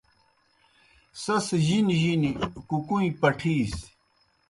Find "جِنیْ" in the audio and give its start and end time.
1.65-1.97, 2.03-2.31